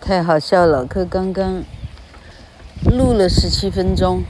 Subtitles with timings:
[0.00, 0.84] 太好笑了！
[0.86, 1.62] 可刚刚
[2.84, 4.24] 录了十七分钟，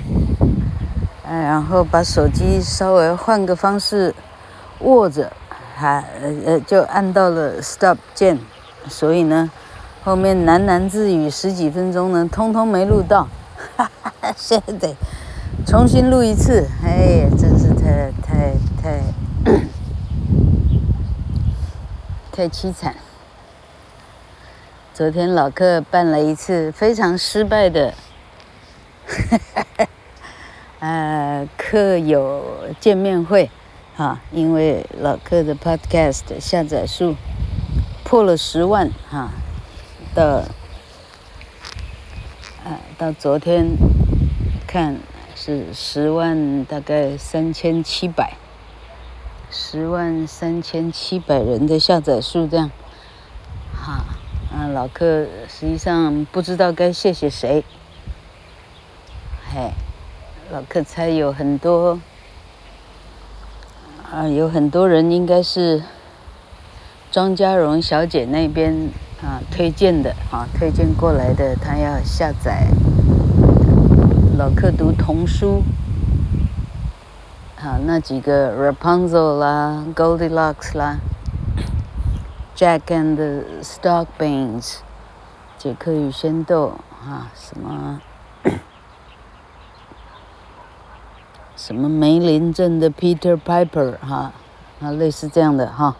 [1.25, 4.15] 哎，然后把手机稍微换个方式
[4.81, 5.33] 握着，
[5.77, 8.39] 还呃呃就按到了 stop 键，
[8.89, 9.51] 所以呢，
[10.05, 13.29] 后面喃喃自语十几分钟呢，通通没录到，
[13.77, 14.97] 哈哈，现在得
[15.65, 18.53] 重新录一次，哎，真是太太
[18.83, 19.01] 太
[22.33, 22.95] 太凄惨。
[24.93, 27.95] 昨天老客办了一次非常失败的，
[30.81, 33.49] 呃，客友见面会，
[33.97, 37.15] 哈，因为老客的 podcast 下载数
[38.03, 39.31] 破了十万，哈，
[40.13, 40.43] 到，
[42.65, 43.69] 呃，到昨天
[44.67, 44.97] 看
[45.37, 48.35] 是十万大概三千七百，
[49.51, 52.71] 十万三千七百人的下载数这样，
[54.73, 57.65] 老克实际上不知道该谢谢谁。
[59.53, 59.73] 嘿，
[60.53, 61.99] 老克猜有很多，
[64.11, 65.83] 啊，有很多人应该是
[67.11, 68.91] 庄家荣小姐那边
[69.21, 72.69] 啊推荐的啊，推荐过来的，她要下载
[74.39, 75.63] 老克读童书，
[77.57, 80.99] 啊，那几个 Rapunzel 啦，Goldilocks 啦。
[82.57, 84.81] Jack and Stock Beans，
[85.57, 88.03] 杰克与仙豆啊，什么
[91.57, 94.33] 什么梅林镇的 Peter Piper 哈
[94.83, 95.97] 啊，类似这样的哈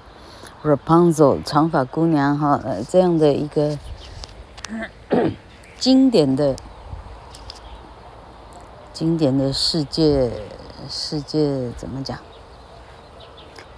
[0.63, 3.79] ，Rapunzel 长发姑娘哈，呃，这样的一个
[5.79, 6.57] 经典的
[8.93, 10.31] 经典的世界
[10.91, 12.19] 世界怎么讲？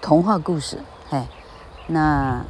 [0.00, 0.78] 童话故事，
[1.08, 1.22] 嘿，
[1.86, 2.44] 那。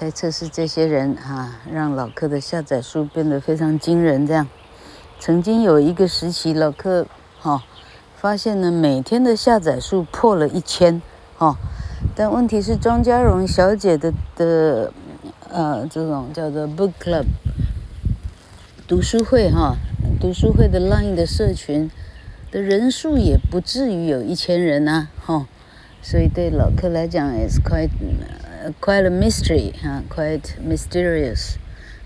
[0.00, 4.26] 猜测是这些人哈、让老客的下载数变得非常惊人。
[4.26, 4.48] 这样，
[5.18, 7.06] 曾经有一个时期，老客
[7.38, 7.62] 哈、
[8.16, 11.02] 发现呢，每天的下载数破了一千
[11.36, 11.58] 哈。
[12.16, 14.90] 但问题是，庄家荣小姐的的
[15.50, 17.26] 呃这种叫做 book club
[18.88, 19.76] 读书会哈，
[20.18, 21.90] 读书会的 line 的社群
[22.50, 25.46] 的人数也不至于有一千人呐、啊、哈。
[26.00, 27.90] 所以对老客来讲，is quite。
[28.78, 31.54] Quite a mystery 哈，quite mysterious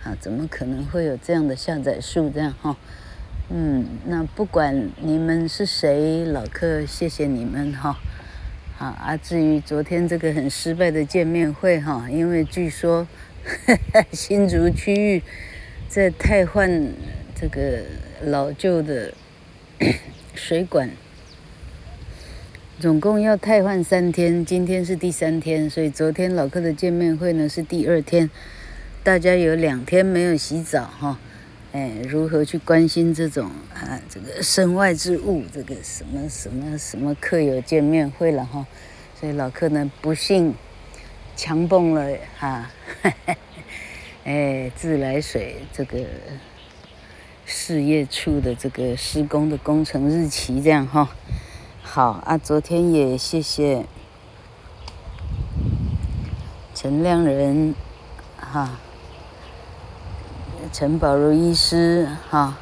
[0.05, 2.77] 啊，怎么可能会有这样的下载数这样哈？
[3.51, 7.99] 嗯，那不管你们是谁，老客谢谢你们哈。
[8.79, 13.09] 啊啊，至于昨天这个很失败的见面会哈，因为据说
[13.67, 15.21] 呵呵 新竹区域
[15.89, 16.71] 在汰换
[17.35, 17.83] 这个
[18.23, 19.13] 老旧的
[20.37, 20.89] 水管。
[22.81, 28.29] 总共要汰换三天，今天是第三天，所以昨天老客的见面会呢是第二天，
[29.05, 31.21] 大家有两天没有洗澡哈，
[31.71, 38.67] 哎，如何去关心这种啊这个身外之物，这个什么什么什么客友见面会了哈，
[39.19, 40.53] 所以老客呢不幸
[41.37, 42.73] 强蹦了哈，
[44.25, 46.01] 哎，自来水这个
[47.47, 51.09] 事业处的这个施工的工程日期这样哈。
[51.87, 53.87] 好啊，昨天也谢谢
[56.75, 57.73] 陈亮仁，
[58.37, 58.71] 哈，
[60.73, 62.57] 陈宝如医师，哈，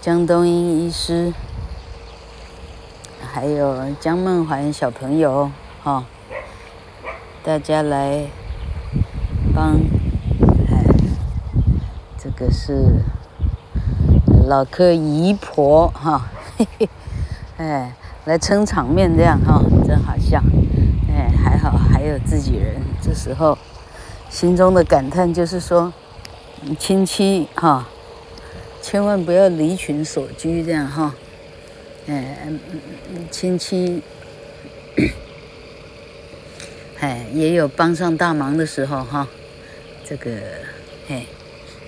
[0.00, 1.34] 江东英医师，
[3.20, 5.50] 还有江梦环小朋友，
[5.82, 6.06] 哈，
[7.42, 8.28] 大家来
[9.54, 9.74] 帮，
[10.70, 10.84] 哎，
[12.16, 13.02] 这个是
[14.46, 16.88] 老克姨婆，哈，嘿嘿，
[17.58, 17.92] 哎。
[18.24, 20.42] 来撑场面这样哈，真好笑，
[21.10, 22.76] 哎，还好还有自己人。
[23.02, 23.58] 这时候
[24.30, 25.92] 心中的感叹就是说，
[26.78, 27.86] 亲戚哈，
[28.80, 31.14] 千万不要离群索居这样哈，
[32.06, 32.48] 哎，
[33.30, 34.02] 亲戚，
[37.00, 39.28] 哎，也有帮上大忙的时候哈，
[40.08, 40.30] 这个，
[41.10, 41.26] 哎，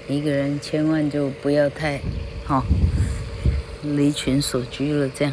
[0.07, 1.99] 一个人千万就不要太
[2.45, 2.63] 哈
[3.83, 5.33] 离群索居了这样。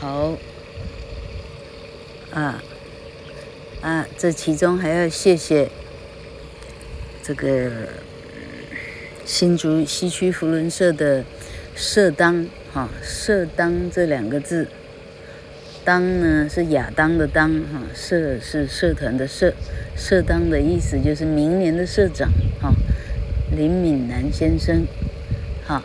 [0.00, 0.34] 好，
[2.32, 2.62] 啊，
[3.82, 5.70] 啊，这其中还要谢谢
[7.22, 7.70] 这个
[9.26, 11.22] 新竹西区扶轮社的
[11.76, 14.68] 社当，哈，社当这两个字，
[15.84, 19.52] 当呢是亚当的当，哈，社是社团的社，
[19.94, 22.30] 社当的意思就是明年的社长，
[22.62, 22.72] 哈，
[23.54, 24.86] 林敏南先生，
[25.66, 25.84] 哈，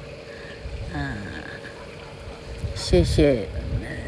[0.93, 1.17] 啊，
[2.73, 3.49] 谢谢。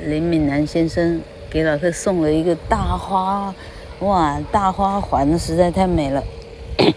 [0.07, 3.53] 林敏南先生给老客送了一个大花
[3.99, 6.23] 哇，大花环实在太美了。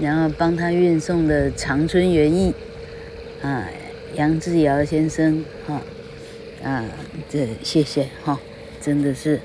[0.00, 2.52] 然后帮他运送的长春园艺，
[3.40, 3.68] 啊，
[4.16, 5.80] 杨志尧先生，哈，
[6.64, 6.84] 啊，
[7.28, 8.40] 这谢谢哈，
[8.80, 9.40] 真的是，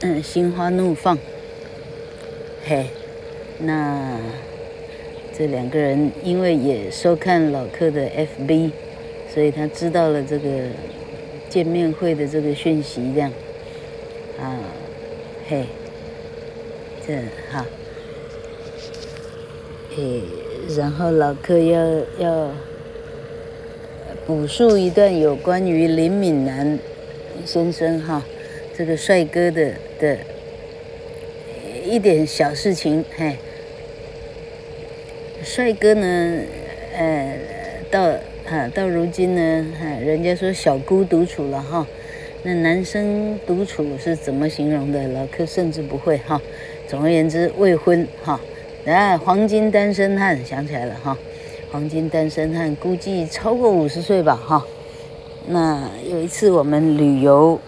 [0.00, 1.18] 嗯，心花怒放。
[2.64, 2.86] 嘿，
[3.58, 4.16] 那
[5.36, 8.70] 这两个人因为也收看老客的 FB，
[9.36, 10.48] 所以他知道了这个
[11.50, 13.30] 见面会的这个讯息，这样，
[14.40, 14.58] 啊，
[15.46, 15.66] 嘿，
[17.06, 17.18] 这
[17.50, 17.62] 好。
[20.74, 21.78] 然后老客要
[22.18, 22.50] 要
[24.26, 26.78] 补述一段有关于林敏南
[27.44, 28.24] 先生哈，
[28.74, 30.16] 这个帅哥的的
[31.84, 33.36] 一点小事情，嘿，
[35.42, 36.40] 帅哥呢，
[36.96, 37.38] 呃，
[37.90, 38.14] 到
[38.48, 41.84] 哈到如今呢，哈，人家说小姑独处了哈，
[42.44, 45.08] 那男生独处是怎么形容的？
[45.08, 46.40] 老柯甚至不会哈，
[46.86, 48.40] 总而言之，未婚哈。
[48.84, 51.18] 哎，黄金单身汉想起来了哈，
[51.72, 54.64] 黄金单身汉估计超过五十岁吧哈。
[55.48, 57.58] 那有一次我们旅游，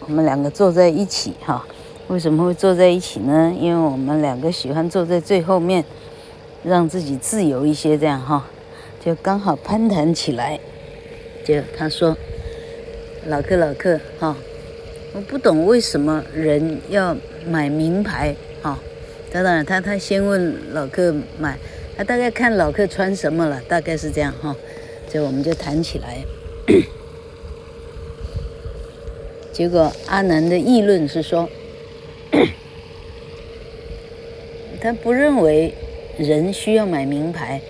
[0.00, 1.66] 我们两个坐在一起哈。
[2.08, 3.54] 为什么会坐在一起呢？
[3.58, 5.82] 因为我们两个喜欢坐在最后面，
[6.62, 8.46] 让自己自由一些这样哈。
[9.04, 10.58] 就刚好攀谈起来，
[11.44, 12.16] 就他说
[13.26, 14.36] ：“老客老客哈，
[15.12, 17.16] 我不懂为什么人要
[17.46, 18.78] 买名牌哈。”
[19.30, 21.56] 当然，他他先问老客买，
[21.96, 24.56] 他大概看老客穿什么了，大概是这样哈，
[25.08, 26.18] 所以我们就谈起来。
[29.52, 31.48] 结果阿南的议论是说，
[34.80, 35.74] 他不认为
[36.16, 37.60] 人需要买名牌，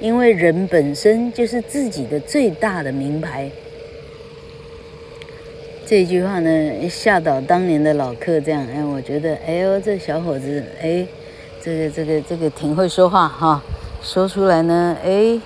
[0.00, 3.50] 因为人本身就是自己的最大的名牌。
[5.84, 11.06] 这句话呢，吓倒当年的老客，这样哎，我觉得哎呦，这小伙子哎，
[11.62, 13.62] 这个这个这个挺会说话哈，
[14.02, 15.40] 说出来呢哎，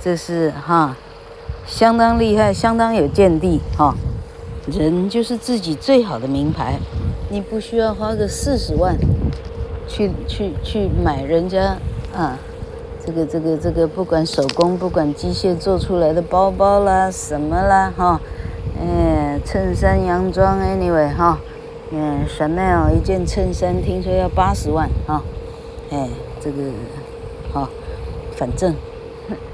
[0.00, 0.96] 这是哈，
[1.66, 3.94] 相当厉害，相当有见地哈。
[4.66, 6.78] 人就是自己最好的名牌，
[7.28, 8.96] 你不需要花个四十万
[9.88, 11.76] 去去去买人家
[12.14, 12.38] 啊，
[13.04, 18.20] 这个这个这个不管手工不管机械做出来的包包啦什么啦哈。
[18.82, 21.38] 哎，衬衫、洋装，anyway 哈，
[21.90, 25.22] 嗯，Chanel 一件衬衫听说要八十万哈，
[25.90, 26.08] 哎，
[26.40, 26.62] 这个
[27.52, 27.68] 好，
[28.36, 28.74] 反正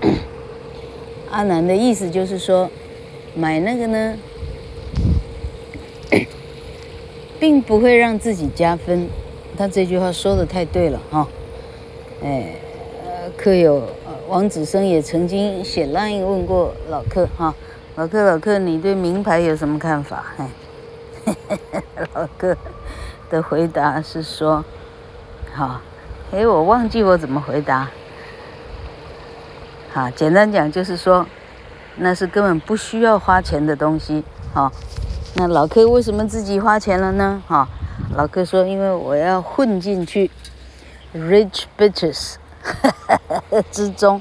[1.32, 2.70] 阿南的意思就是说，
[3.34, 4.16] 买那个呢，
[7.40, 9.08] 并不会让自己加分。
[9.56, 11.26] 他这句话说的太对了哈，
[12.22, 12.54] 哎，
[13.36, 13.88] 客友
[14.28, 17.54] 王子生也曾经写 line 问过老客哈。
[17.94, 20.24] 老客，老客，你对名牌有什么看法？
[20.36, 21.34] 嘿，
[22.12, 22.54] 老客
[23.30, 24.62] 的回答是说，
[25.54, 25.80] 好，
[26.30, 27.88] 哎，我忘记我怎么回答。
[29.92, 31.26] 好，简单讲就是说，
[31.96, 34.22] 那是根本不需要花钱的东西。
[34.52, 34.70] 好，
[35.36, 37.42] 那老客为什么自己花钱了呢？
[37.46, 37.66] 哈，
[38.14, 40.30] 老客说，因为我要混进去
[41.14, 42.34] ，rich bitches
[43.70, 44.20] 之中，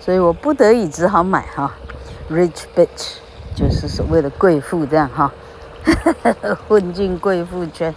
[0.00, 1.74] 所以我不得已只好买哈。
[2.30, 3.16] Rich bitch
[3.54, 5.32] 就是所谓的贵妇，这样哈，
[6.66, 7.94] 混进贵妇圈，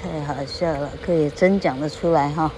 [0.00, 0.90] 太好笑了。
[1.04, 2.50] 可以真讲得出来哈，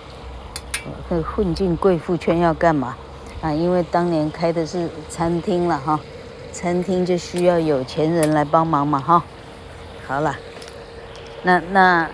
[1.09, 2.97] 可以混进贵妇圈要干嘛
[3.43, 3.53] 啊？
[3.53, 5.99] 因为当年开的是餐厅了哈，
[6.53, 9.23] 餐厅就需要有钱人来帮忙嘛哈。
[10.07, 10.37] 好了，
[11.43, 12.09] 那那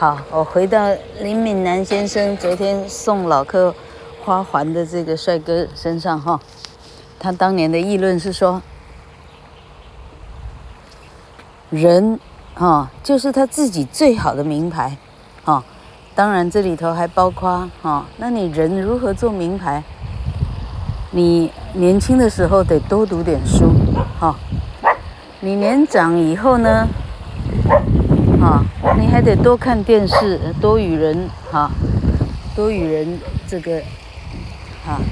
[0.00, 0.78] 好，我回到
[1.20, 3.74] 林闽南先生昨天送老客
[4.24, 6.40] 花环的这个帅哥身上哈。
[7.18, 8.62] 他当年的议论是说，
[11.68, 12.18] 人
[12.54, 14.96] 啊，就是他自己最好的名牌，
[15.44, 15.62] 啊，
[16.14, 19.84] 当然这里头还包括啊，那你人如何做名牌？
[21.10, 23.70] 你年轻的时候得多读点书，
[24.18, 24.34] 哈，
[25.40, 26.88] 你年长以后呢，
[28.40, 28.64] 啊，
[28.98, 31.70] 你还得多看电视，多与人哈，
[32.56, 33.82] 多与人这个，
[34.86, 35.00] 啊。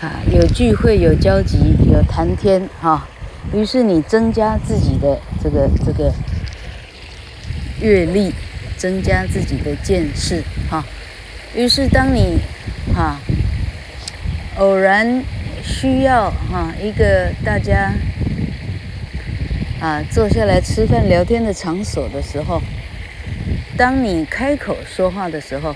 [0.00, 1.58] 啊，有聚会，有交集，
[1.92, 3.06] 有谈天，哈、
[3.52, 6.10] 于是你增加自己的这个这个
[7.82, 8.32] 阅历，
[8.78, 10.82] 增加自己的见识，哈、
[11.54, 12.38] 于是当你
[12.94, 13.18] 哈、
[14.56, 15.22] 偶然
[15.62, 17.92] 需要哈、一个大家
[19.80, 22.60] 啊坐下来吃饭聊天的场所的时候，
[23.76, 25.70] 当你开口说话的时候，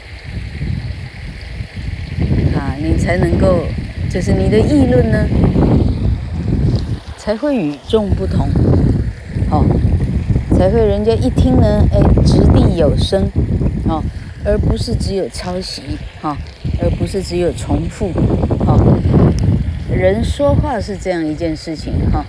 [2.54, 3.66] 啊，你才能够。
[4.10, 5.26] 就是你的议论呢，
[7.18, 8.48] 才会与众不同。
[9.50, 9.66] 哦，
[10.56, 13.28] 才会人家一听呢，哎，掷地有声，
[13.88, 14.00] 哦，
[14.44, 15.82] 而不是只有抄袭，
[16.20, 16.36] 哈、哦，
[16.80, 18.12] 而不是只有重复，
[18.64, 19.02] 哈、哦，
[19.90, 22.24] 人说话是这样一件事情，哈、哦，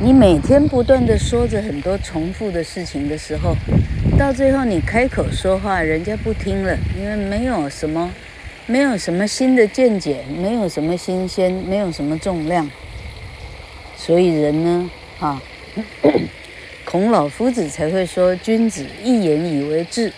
[0.00, 3.56] 你每天不断的说着很多重复的事情的时候，
[4.16, 8.12] 到最后你开口说话，人家不听了，因为没有什么。
[8.70, 12.70] 没有什么新的见解，没有什么新鲜，没有什么重量，
[13.96, 15.42] 所以人呢，啊，
[16.84, 20.12] 孔老夫子才会说：君子一言以为治，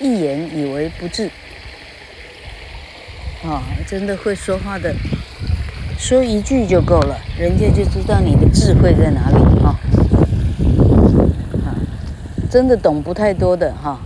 [0.00, 1.30] 一言以为不治。
[3.44, 4.92] 啊，真的会说话的，
[6.02, 9.78] 说一句就够了，人家就知道你的智慧在哪里啊。
[11.64, 11.78] 啊，
[12.50, 14.00] 真的懂不太多的哈。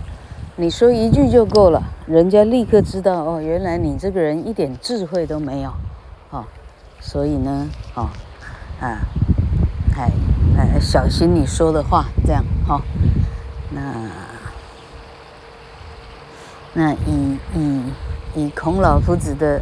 [0.57, 5.73] 你说一句就够了，人家立刻知道哦，原来你这个人一点智慧都没有，
[6.29, 6.43] 哦，
[6.99, 8.07] 所以呢，哦，
[8.79, 9.01] 啊，
[9.97, 10.11] 哎
[10.55, 12.79] 哎，小心你说的话，这样哈、
[13.71, 13.81] 那
[16.73, 17.81] 那以以
[18.35, 19.59] 以孔老夫子的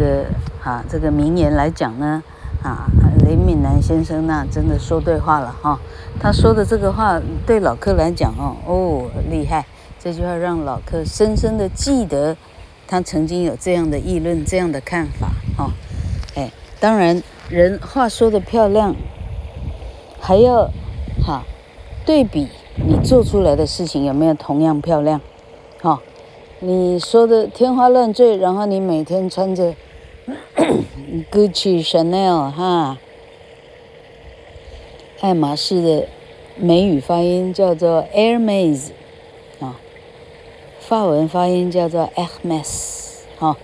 [0.00, 0.24] 的
[0.64, 2.22] 啊这个名言来讲呢，
[2.64, 2.88] 啊，
[3.26, 5.78] 林闽南先生那真的说对话了哈、
[6.18, 9.64] 他说的这个话对老客来讲哦哦厉害。
[10.02, 12.34] 这句话让老客深深的记得，
[12.88, 15.28] 他曾经有这样的议论、这样的看法，
[15.58, 15.70] 哈、哦，
[16.34, 18.96] 哎，当然，人话说的漂亮，
[20.18, 20.70] 还要
[21.22, 21.42] 哈
[22.06, 25.20] 对比你做出来的事情有没有同样漂亮，
[25.82, 25.98] 哈、哦，
[26.60, 29.74] 你说的天花乱坠，然后你每天穿着
[31.30, 32.98] Gucci、Chanel 哈，
[35.20, 36.08] 爱马仕的
[36.56, 38.90] 美语发音叫做 Hermes
[40.78, 43.56] 法文发音叫做 Hermes，哈，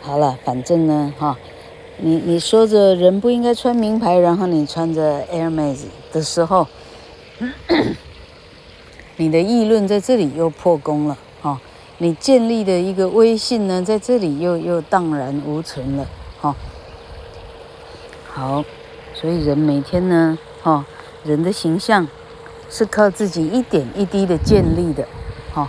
[0.00, 1.38] 好了，反正呢，哈，
[1.98, 6.66] 你你说着人不应该穿名牌，然后你穿着 Hermes 的时候，
[9.16, 11.60] 你的议论在这里又破功了，哈，
[11.98, 16.08] 你建立的一个威信呢，在这里又又荡然无存了，
[18.38, 18.64] 好，
[19.14, 20.84] 所以人每天呢，哈，
[21.24, 22.06] 人的形象
[22.70, 25.08] 是靠自己一点一滴的建立的，
[25.52, 25.66] 哈。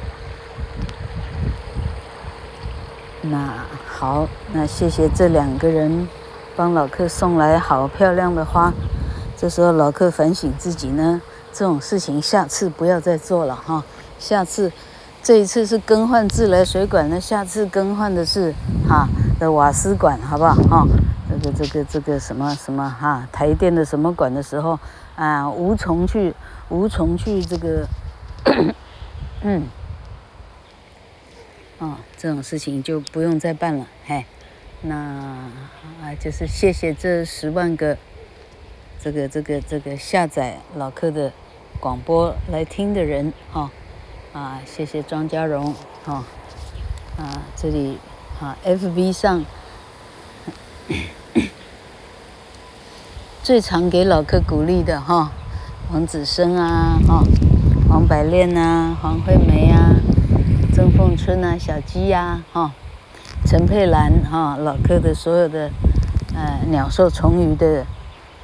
[3.24, 6.08] 那好，那谢谢这两个人
[6.56, 8.72] 帮老客送来好漂亮的花。
[9.36, 11.20] 这时候老客反省自己呢，
[11.52, 13.84] 这种事情下次不要再做了哈。
[14.20, 14.72] 下次，
[15.24, 18.54] 这一次是更换自来水管，那下次更换的是
[18.88, 19.08] 哈
[19.40, 20.86] 的瓦斯管，好不好哈？
[21.42, 24.80] 这个这个这个什么什么哈台电的什么管的时候
[25.16, 26.34] 啊，无从去
[26.70, 27.88] 无从去这个
[29.42, 29.64] 嗯。
[31.80, 34.26] 哦，这种事情就不用再办了，嘿，
[34.82, 37.98] 那啊就是谢谢这十万个
[39.00, 41.32] 这个这个这个下载老客的
[41.80, 43.72] 广播来听的人，哈、
[44.34, 46.26] 啊谢谢庄家荣，哈、
[47.18, 47.98] 啊这里
[48.42, 49.46] 啊 FB 上
[53.50, 55.32] 最常给老客鼓励的哈、
[55.92, 57.24] 黄，子生啊，哈、
[57.90, 59.90] 黄百炼啊，黄惠梅啊。
[60.72, 62.72] 曾凤春啊，小鸡呀，哈，
[63.48, 65.72] 陈佩兰哈，老客的所有的
[66.36, 67.84] 呃鸟兽虫鱼的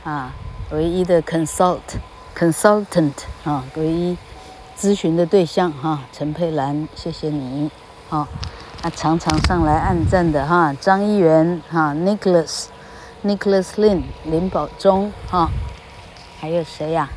[0.03, 0.33] 啊，
[0.71, 1.81] 唯一的 consult
[2.35, 4.17] consultant 啊，唯一
[4.75, 7.69] 咨询的对象哈，陈佩兰，谢谢你，
[8.09, 8.27] 哈，
[8.81, 12.65] 啊常常上来按赞的哈，张一元哈，Nicholas
[13.25, 15.49] Nicholas Lin 林宝忠哈，
[16.39, 17.09] 还有谁呀？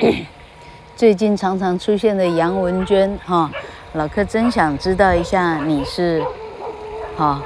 [0.96, 3.50] 最近常常出现的杨文娟哈。
[3.92, 6.24] 老客真想知道一下，你是，
[7.18, 7.42] 哈、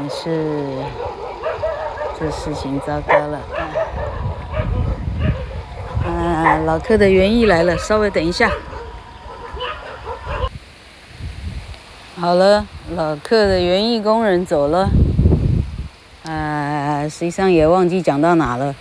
[0.00, 0.66] 你是，
[2.18, 3.40] 这事情糟糕了，
[6.06, 8.50] 啊，老客的园艺来了，稍微等一下。
[12.18, 12.66] 好了，
[12.96, 14.88] 老客的园艺工人走了，
[17.08, 18.74] 实际上也忘记讲到哪了。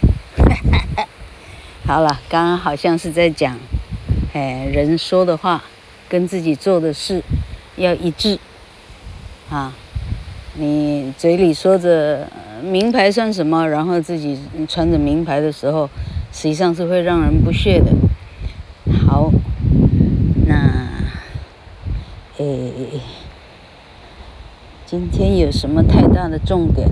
[1.86, 3.58] 好了，刚刚好像是在讲，
[4.34, 5.64] 哎，人说的话。
[6.10, 7.24] 跟自己做的事
[7.76, 8.38] 要一致，
[9.50, 9.74] 啊，
[10.54, 12.28] 你嘴里说着
[12.62, 14.38] 名牌算什么，然后自己
[14.70, 15.90] 穿着名牌的时候，
[16.32, 17.92] 实际上是会让人不屑的。
[19.08, 19.32] 好，
[20.46, 20.56] 那，
[22.38, 22.72] 诶，
[24.86, 26.88] 今天有什么太大的重点？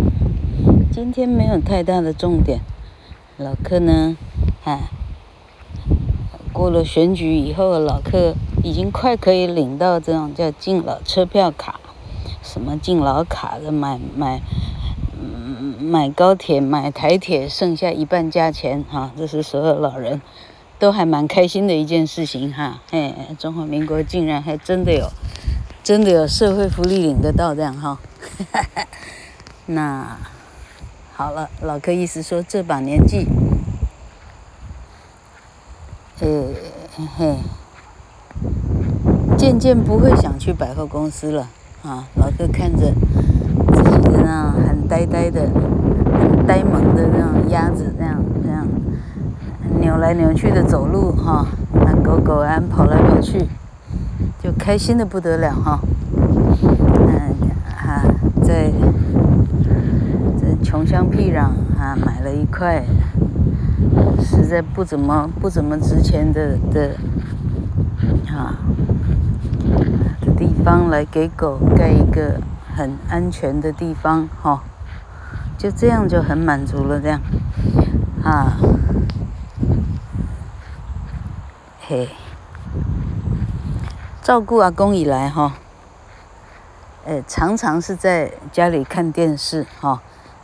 [0.91, 2.59] 今天没有太大的重点。
[3.37, 4.17] 老客呢，
[4.65, 4.89] 啊，
[6.51, 8.35] 过了选举以后，老客。
[8.63, 11.79] 已经快可以领到这种叫敬老车票卡，
[12.43, 14.39] 什么敬老卡的买买，
[15.79, 20.21] 买高铁、买台铁剩下一半价钱哈，这是所有老人
[20.77, 22.79] 都还蛮开心的一件事情哈。
[22.91, 25.09] 嘿，中华民国竟然还真的有，
[25.81, 27.97] 真的有社会福利领得到这样哈。
[29.65, 30.19] 那
[31.21, 33.27] 好了，老柯意思说这把年纪，
[36.19, 36.47] 呃
[37.15, 37.35] 嘿，
[39.37, 41.47] 渐渐不会想去百货公司了
[41.83, 42.07] 啊。
[42.15, 42.91] 老柯看着。
[44.23, 45.41] 那很呆呆的、
[46.19, 48.67] 很呆萌的那种鸭子，这样这样
[49.79, 51.45] 扭来扭去的走路哈，
[51.85, 53.45] 那狗狗啊跑来跑去，
[54.41, 55.79] 就开心的不得了哈。
[56.63, 57.35] 嗯
[57.77, 58.01] 哈，
[58.43, 58.71] 在在
[60.71, 62.81] 穷乡僻壤啊买了一块
[64.23, 66.95] 实在不怎么不怎么值钱的的
[68.29, 68.55] 啊
[70.37, 72.39] 地方来给狗盖一个。
[72.73, 74.63] 很安全的地方，哈、
[75.57, 77.19] 就这样就很满足了，这样，
[78.23, 78.55] 啊，
[81.81, 82.07] 嘿，
[84.23, 85.51] 照顾阿公以来，哈、哦，
[87.05, 90.01] 呃，常常是在家里看电视，哈、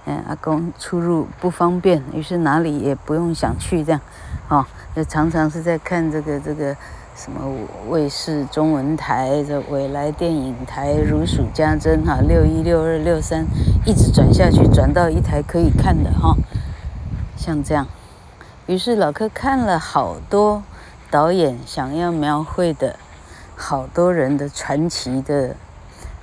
[0.07, 4.01] 嗯，阿公出入不方便，于是哪里也不用想去，这样，
[4.49, 6.75] 哦，就常常是在看这个这个。
[7.17, 7.41] 什么
[7.89, 13.43] 卫视中文台、这未来电影台如数家珍哈，六一、六二、六三，
[13.87, 16.37] 一直转下去，转到一台可以看的哈，
[17.35, 17.87] 像这样。
[18.67, 20.61] 于是老柯看了好多
[21.09, 22.99] 导演想要描绘的
[23.55, 25.55] 好多人的传奇的，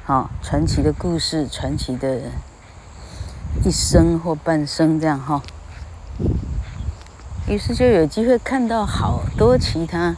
[0.07, 2.21] 啊，传奇的故事，传奇的
[3.63, 5.43] 一生或半生这样哈。
[7.47, 10.17] 于是就有机会看到好多其他。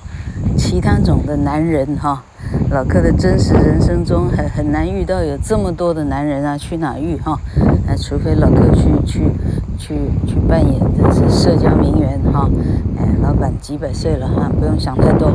[0.55, 2.23] 其他种的男人哈，
[2.71, 7.39] 老柯的真实人生中很很难遇到有这么多的男人啊，去哪遇哈？
[7.87, 9.31] 那除非老柯去去
[9.79, 9.95] 去
[10.27, 12.51] 去扮演的是社交名媛哈，
[12.99, 15.31] 哎，老板几百岁了哈，不用想太多。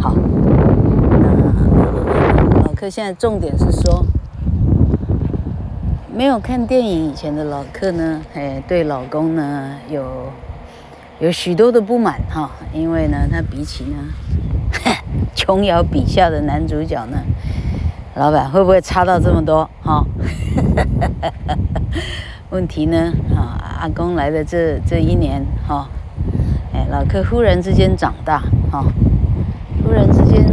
[0.00, 0.16] 好，
[1.20, 1.28] 那
[2.64, 3.99] 老柯现在重点是说，
[6.20, 10.30] 没有看电影以前的老客呢，哎，对老公呢有
[11.18, 13.96] 有许多的不满哈，因为呢，他比起呢。
[15.34, 17.16] 琼瑶笔下的男主角呢？
[18.16, 19.66] 老板会不会差到这么多？
[19.82, 20.04] 哈，
[22.52, 23.14] 问题呢？
[23.34, 25.88] 啊，阿公来的这这一年，哈，
[26.74, 28.84] 哎，老客忽然之间长大，哈，
[29.82, 30.44] 忽然之间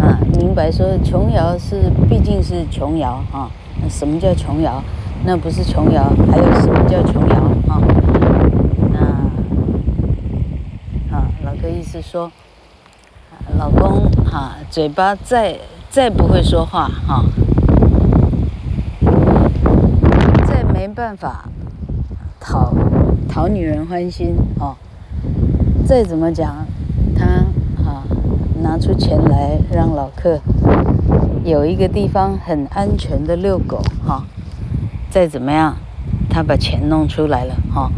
[0.00, 3.50] 啊，明白说琼瑶是毕竟是琼瑶，哈，
[3.86, 4.82] 什么叫琼瑶？
[5.24, 7.36] 那不是琼瑶，还有什么叫琼瑶？
[7.68, 7.80] 啊，
[8.90, 8.98] 那
[11.16, 12.30] 啊，老哥意思说。
[13.58, 15.58] 老公哈，嘴巴再
[15.90, 17.24] 再不会说话哈，
[20.46, 21.46] 再没办法
[22.38, 22.72] 讨
[23.28, 24.76] 讨女人欢心哦，
[25.84, 26.64] 再怎么讲，
[27.14, 27.26] 他
[27.84, 28.02] 哈
[28.62, 30.40] 拿出钱来让老客
[31.44, 34.24] 有一个地方很安全的遛狗哈，
[35.10, 35.76] 再怎么样，
[36.30, 37.90] 他把钱弄出来了哈。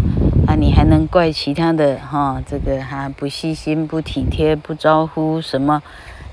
[0.46, 2.42] 啊，你还能怪其他的哈？
[2.46, 5.83] 这个哈不细心、不体贴、不招呼什么？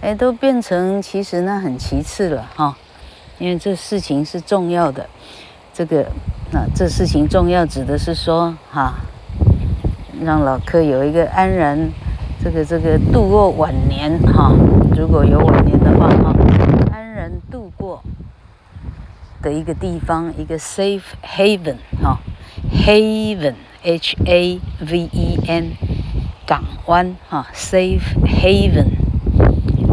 [0.02, 2.76] 哎，都变成其实那很其次了哈。
[3.38, 5.06] 因为这事情是重要的，
[5.74, 6.06] 这个
[6.52, 8.96] 那这事情重要指的是说哈，
[10.24, 11.78] 让老柯有一个安然
[12.44, 14.54] 这个这个度过晚年哈。
[14.98, 16.34] 如果有晚年的话哈，
[16.92, 18.02] 安然度过
[19.42, 22.20] 的一个地方，一个 safe haven 哈
[22.72, 23.56] ，haven。
[23.82, 25.72] H A V E N，
[26.46, 28.88] 港湾哈，Safe Haven，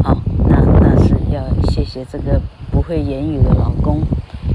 [0.02, 4.00] 好，那那是要谢谢这个不会言语的老公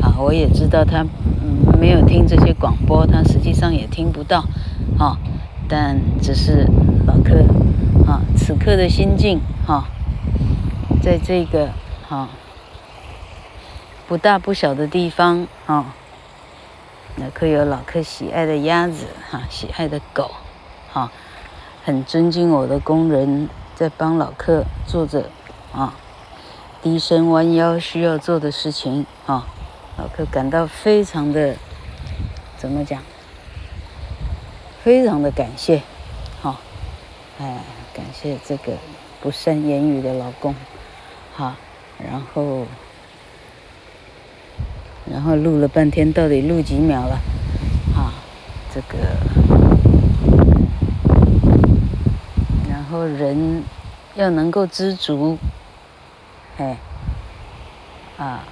[0.02, 1.04] 啊，我也知道他
[1.42, 4.44] 嗯没有听这些广播，他实际上也听不到，
[5.00, 5.18] 啊，
[5.70, 6.68] 但只是
[7.08, 7.46] 老客
[8.06, 9.86] 啊此刻的心境哈，
[11.02, 11.70] 在这个
[12.06, 12.28] 哈
[14.12, 15.96] 不大不小的地方啊。
[17.16, 20.30] 老柯有老客喜爱的鸭子哈，喜爱的狗，
[20.92, 21.10] 哈，
[21.86, 25.30] 很尊敬我的工人在帮老客做着
[25.72, 25.94] 啊，
[26.82, 29.48] 低声弯腰需要做的事情啊，
[29.98, 31.56] 老客感到非常的
[32.58, 33.02] 怎么讲？
[34.84, 35.84] 非常的感谢，
[36.42, 36.60] 哈，
[37.40, 38.74] 哎，感谢这个
[39.22, 40.54] 不善言语的老公，
[41.34, 41.56] 哈，
[41.98, 42.66] 然后。
[45.10, 47.20] 然后录了半天，到底录几秒了？
[47.96, 48.14] 啊，
[48.74, 48.98] 这个，
[52.70, 53.64] 然后人
[54.16, 55.38] 要能够知足，
[56.58, 56.78] 哎，
[58.18, 58.44] 啊，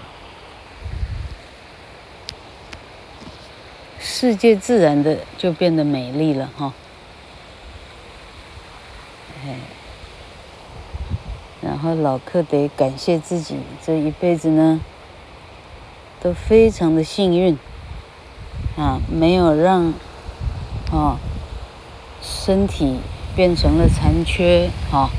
[4.00, 6.74] 世界自然的就变得美丽了哈。
[9.46, 9.56] 哎，
[11.62, 14.82] 然后老克得感谢自己这一辈子呢，
[16.22, 17.58] 都非常的幸运
[18.78, 19.94] 啊，没有让
[20.92, 21.18] 啊
[22.22, 23.00] 身体
[23.36, 25.10] 变成了残缺啊，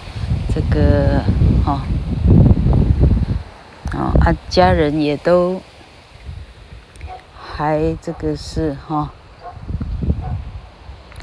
[0.54, 1.22] 这个
[1.64, 1.86] 啊
[3.92, 5.60] 啊家人也都。
[7.52, 9.12] 还这个是哈，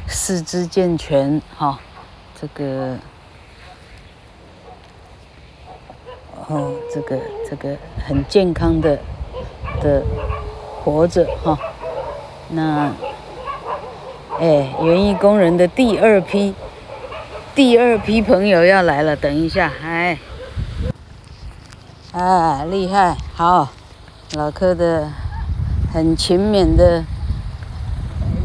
[0.05, 1.79] 四肢健全哈，
[2.39, 2.95] 这个
[6.47, 8.99] 哦，这个这个很健康的
[9.87, 10.03] 的
[10.83, 11.57] 活着哈。
[12.49, 12.91] 那
[14.39, 16.53] 哎，园艺工人的第二批
[17.55, 20.17] 第二批朋友要来了，等一下，哎，
[22.11, 23.69] 啊，厉害，好，
[24.33, 25.09] 老柯的。
[25.93, 27.01] 很勤勉的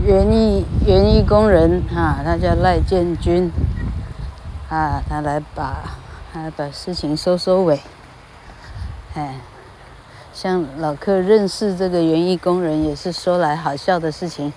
[0.06, 3.50] 园艺园艺工人哈，他叫赖建军
[4.70, 5.82] 啊，他来把
[6.32, 7.80] 他来把事情收收尾。
[9.14, 9.40] 哎，
[10.32, 14.52] 像老客认识这个园艺工人，也是说来好笑的事情。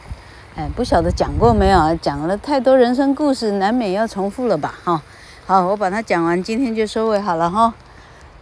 [0.56, 1.96] 哎，不晓得讲过没有啊？
[2.02, 4.74] 讲了太多人生故事，难免要重复了吧？
[4.84, 5.02] 哈，
[5.46, 7.74] 好，我把它讲完，今天就收尾好了哈。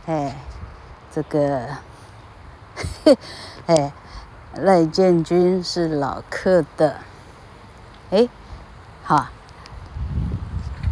[0.05, 0.35] 哎，
[1.11, 1.61] 这个，
[3.05, 3.17] 嘿
[3.67, 3.91] 哎。
[4.61, 6.97] 赖建军是老客的，
[8.11, 8.29] 哎，
[9.01, 9.25] 好，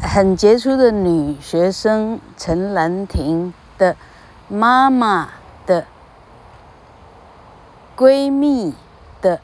[0.01, 3.95] 很杰出的女学生陈兰婷的
[4.47, 5.29] 妈妈
[5.67, 5.85] 的
[8.01, 8.73] 闺蜜
[9.21, 9.39] 的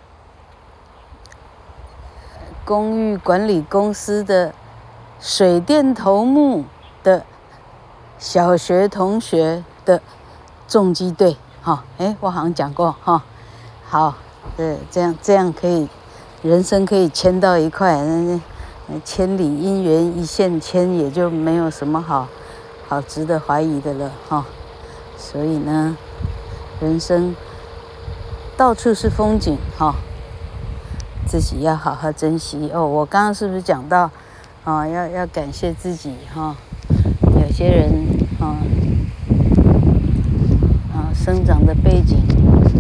[2.65, 4.51] 公寓管理公司的
[5.19, 6.65] 水电头目
[7.03, 7.23] 的
[8.17, 10.01] 小学同学的
[10.67, 13.23] 重击队，哈，哎，我好像讲过哈。
[13.85, 14.15] 好，
[14.55, 15.87] 对，这样这样可以，
[16.41, 17.95] 人生可以牵到一块，
[18.87, 22.27] 那千里姻缘一线牵，也就没有什么好
[22.87, 24.43] 好值得怀疑的了哈。
[25.15, 25.95] 所以呢，
[26.81, 27.35] 人生
[28.57, 29.95] 到处是风景哈，
[31.25, 32.85] 自己要好好珍惜哦。
[32.85, 34.09] 我刚刚是不是讲到
[34.65, 34.85] 啊？
[34.87, 36.55] 要要感谢自己哈。
[37.39, 37.91] 有些人
[38.41, 38.57] 啊
[40.91, 42.17] 啊，生长的背景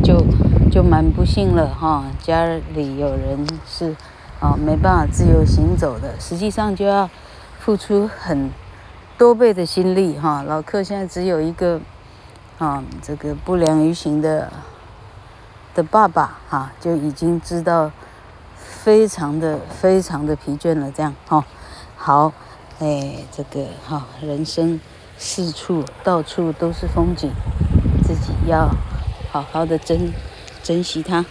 [0.03, 0.21] 就。
[0.69, 3.95] 就蛮不幸了哈，家里有人是
[4.39, 7.09] 啊没办法自由行走的，实际上就要
[7.57, 8.51] 付出很
[9.17, 10.43] 多倍的心力哈。
[10.43, 11.79] 老客现在只有一个
[12.59, 14.51] 啊，这个不良于行的
[15.77, 17.91] 的爸爸哈，就已经知道
[18.57, 20.91] 非常的非常的疲倦了。
[20.91, 21.45] 这样哈，
[21.95, 22.33] 好，
[22.79, 24.79] 哎，这个哈，人生
[25.19, 27.31] 四处到处都是风景，
[28.03, 28.67] 自己要
[29.31, 30.11] 好好的珍。
[30.63, 31.23] 珍惜它。